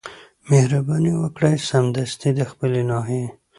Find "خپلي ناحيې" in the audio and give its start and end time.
2.51-3.25